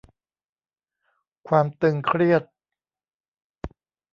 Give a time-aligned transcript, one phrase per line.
[1.47, 2.43] ความตึงเครียด